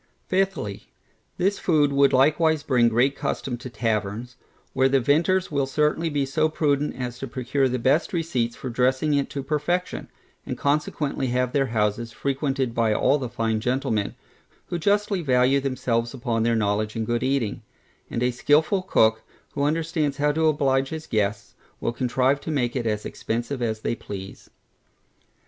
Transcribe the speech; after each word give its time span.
Fifthly, 0.25 0.87
This 1.37 1.59
food 1.59 1.93
would 1.93 2.11
likewise 2.11 2.63
bring 2.63 2.89
great 2.89 3.15
custom 3.15 3.55
to 3.57 3.69
taverns, 3.69 4.35
where 4.73 4.89
the 4.89 4.99
vintners 4.99 5.51
will 5.51 5.67
certainly 5.67 6.09
be 6.09 6.25
so 6.25 6.49
prudent 6.49 6.95
as 6.95 7.19
to 7.19 7.27
procure 7.27 7.69
the 7.69 7.77
best 7.77 8.11
receipts 8.11 8.55
for 8.55 8.71
dressing 8.71 9.13
it 9.13 9.29
to 9.29 9.43
perfection; 9.43 10.07
and 10.43 10.57
consequently 10.57 11.27
have 11.27 11.51
their 11.53 11.67
houses 11.67 12.11
frequented 12.11 12.73
by 12.73 12.91
all 12.91 13.19
the 13.19 13.29
fine 13.29 13.59
gentlemen, 13.59 14.15
who 14.69 14.79
justly 14.79 15.21
value 15.21 15.59
themselves 15.59 16.15
upon 16.15 16.41
their 16.41 16.55
knowledge 16.55 16.95
in 16.95 17.05
good 17.05 17.21
eating; 17.21 17.61
and 18.09 18.23
a 18.23 18.31
skilful 18.31 18.81
cook, 18.81 19.21
who 19.53 19.61
understands 19.61 20.17
how 20.17 20.31
to 20.31 20.47
oblige 20.47 20.89
his 20.89 21.05
guests, 21.05 21.53
will 21.79 21.93
contrive 21.93 22.41
to 22.41 22.49
make 22.49 22.75
it 22.75 22.87
as 22.87 23.05
expensive 23.05 23.61
as 23.61 23.81
they 23.81 23.93
please. 23.93 24.49